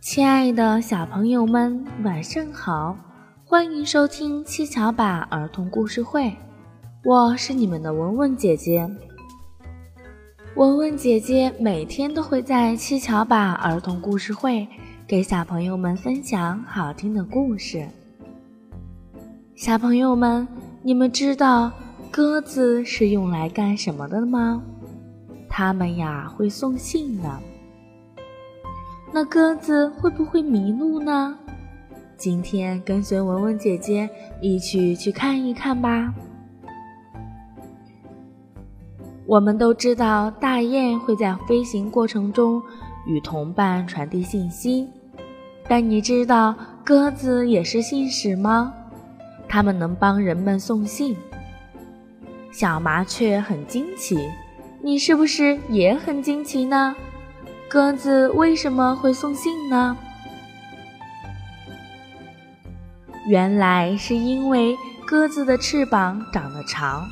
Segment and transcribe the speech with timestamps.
[0.00, 2.96] 亲爱的小朋友们，晚上好！
[3.44, 6.32] 欢迎收听七巧板儿童故事会，
[7.04, 8.88] 我是你们的文文姐姐。
[10.54, 14.66] 文文姐姐每天都会在七巧板儿童故事会
[15.06, 17.88] 给小朋友们分享好听的故事。
[19.56, 20.46] 小朋友们，
[20.80, 21.72] 你们知道
[22.08, 24.62] 鸽子是用来干什么的吗？
[25.48, 27.40] 它们呀会送信的。
[29.20, 31.36] 那鸽子会不会迷路呢？
[32.16, 34.08] 今天跟随文文姐姐
[34.40, 36.14] 一起去看一看吧。
[39.26, 42.62] 我们都知道大雁会在飞行过程中
[43.08, 44.88] 与同伴传递信息，
[45.68, 46.54] 但你知道
[46.84, 48.72] 鸽子也是信使吗？
[49.48, 51.16] 它们能帮人们送信。
[52.52, 54.16] 小麻雀很惊奇，
[54.80, 56.94] 你是不是也很惊奇呢？
[57.68, 59.94] 鸽子为什么会送信呢？
[63.28, 64.74] 原来是因为
[65.06, 67.06] 鸽子的翅膀长得长，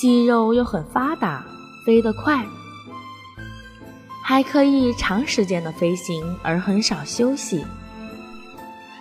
[0.00, 1.44] 肌肉又很发达，
[1.84, 2.46] 飞得快，
[4.22, 7.66] 还可以长时间的飞行而很少休息。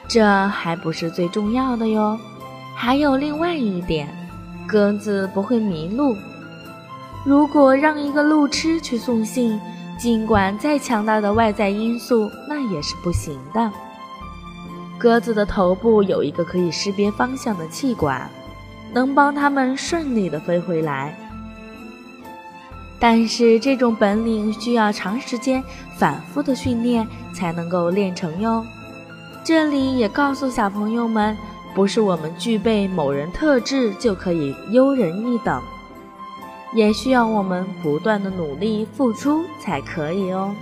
[0.08, 2.19] 这还不是最重要的哟，
[2.75, 4.09] 还有另外一点，
[4.67, 6.17] 鸽子不会迷路。
[7.23, 9.61] 如果让一个路痴去送信，
[10.00, 13.69] 尽管再强大的外在因素，那也是不行的。
[14.97, 18.30] 鸽子的头部有一个可以识别方向的气管，
[18.94, 21.14] 能帮它们顺利的飞回来。
[22.97, 25.64] 但是这种本领需要长时间
[25.97, 28.66] 反复的训练才能够练成哟。
[29.44, 31.36] 这里也告诉小朋友们，
[31.73, 35.61] 不是我们具备某人特质就可以优人一等，
[36.73, 40.53] 也需要我们不断的努力付出才可以哦。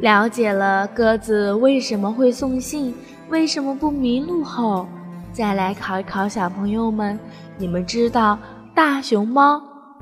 [0.00, 2.94] 了解了鸽子为什么会送信，
[3.30, 4.86] 为什么不迷路后，
[5.32, 7.18] 再来考一考小朋友们：
[7.56, 8.38] 你们知道
[8.74, 9.60] 大熊猫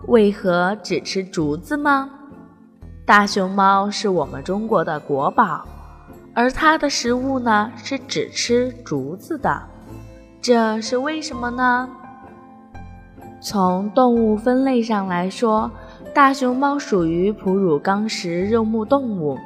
[0.08, 2.10] 为何只吃竹子吗？
[3.06, 5.64] 大熊猫是我们中国的国宝，
[6.34, 9.62] 而它的食物呢是只吃竹子的，
[10.42, 11.88] 这是为什么呢？
[13.46, 15.70] 从动物分类上来说，
[16.12, 19.38] 大熊猫属于哺乳纲食肉目动物。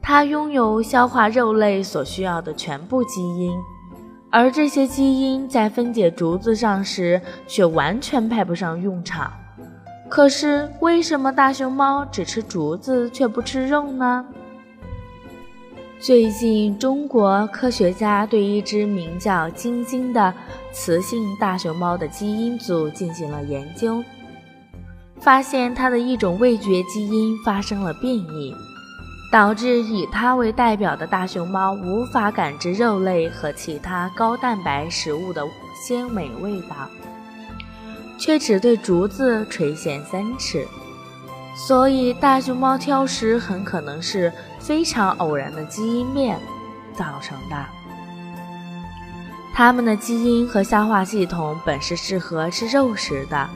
[0.00, 3.50] 它拥有消化肉类所需要的全部基因，
[4.30, 9.32] 而这些基因在分解竹子上时却完全派不上用场。
[10.08, 14.24] 可是，为什么大熊猫只吃竹子却不吃肉呢？
[15.98, 20.32] 最近，中国科学家对一只名叫晶晶的
[20.72, 24.04] 雌性大熊猫的基因组进行了研究，
[25.18, 28.54] 发现它的一种味觉基因发生了变异。
[29.32, 35.42] 导致以它为代表的大熊猫无法感知肉类和其他高蛋白食物的
[35.84, 36.88] 鲜美味道，
[38.16, 40.64] 却只对竹子垂涎三尺。
[41.56, 44.32] 所以，大熊猫挑食很可能是
[44.66, 46.38] 非常偶然的基因变
[46.96, 47.66] 造成的。
[49.54, 53.48] 它们的基因和消化系统本是适合吃肉食的，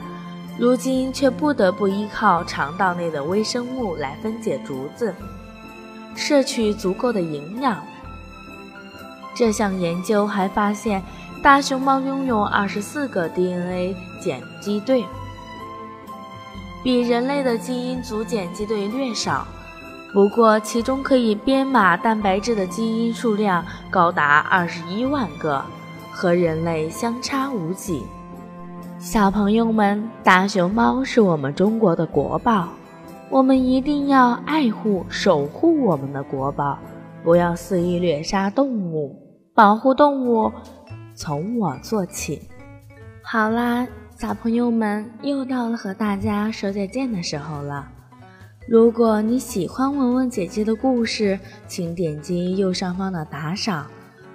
[0.57, 5.13] 如今却不得不依靠肠道内的微生物来分解竹子。
[6.15, 7.83] 摄取足够的营养。
[9.35, 11.03] 这项研究还发现，
[11.43, 15.05] 大熊猫拥有二十四个 DNA 碱基对，
[16.83, 19.45] 比人类的基因组碱基对略少。
[20.13, 25.63] 不过，其中可以编码蛋白质的基因数量高达二十一万个，
[26.11, 28.03] 和人类相差无几。
[28.99, 32.67] 小朋友们，大熊猫是我们中国的国宝。
[33.29, 36.77] 我们一定要爱护、守护我们的国宝，
[37.23, 39.15] 不要肆意虐杀动物，
[39.55, 40.51] 保护动物
[41.15, 42.41] 从我做起。
[43.23, 47.87] 好啦，小朋友们，又到了和大家说再见的时候了。
[48.67, 51.37] 如果你喜欢文文姐姐的故事，
[51.67, 53.87] 请点击右上方的打赏，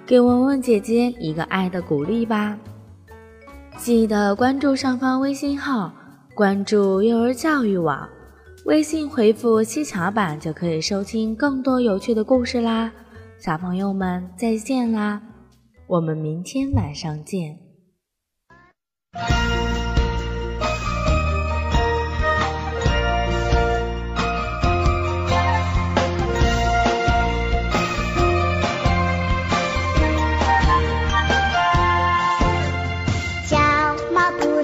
[0.05, 2.57] 给文文姐姐一个爱的鼓励吧。
[3.77, 5.93] 记得关注上方微信号，
[6.35, 8.07] 关注幼儿教育网。
[8.65, 12.91] 微信回复“七巧板”就可以收听更多有趣的故事啦，
[13.39, 15.21] 小朋友们再见啦，
[15.87, 17.66] 我们明天晚上见。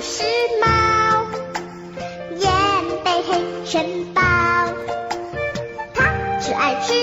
[0.06, 0.22] 是
[0.60, 0.68] 猫，
[2.38, 2.52] 眼
[3.06, 4.22] 背黑城堡，
[5.94, 6.12] 它
[6.42, 6.94] 只爱吃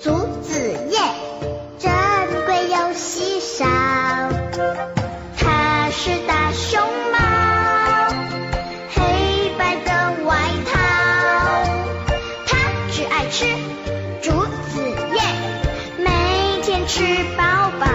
[0.00, 0.10] 竹
[0.42, 0.58] 子
[0.90, 0.98] 叶，
[1.78, 1.92] 珍
[2.44, 3.64] 贵又稀少。
[5.38, 6.82] 它是大熊
[7.12, 7.18] 猫，
[8.94, 10.36] 黑白的外
[10.72, 10.72] 套，
[12.48, 12.58] 它
[12.90, 13.46] 只爱吃
[14.20, 14.32] 竹
[14.72, 14.82] 子
[15.12, 15.22] 叶，
[15.98, 17.04] 每天吃
[17.36, 17.86] 饱饱。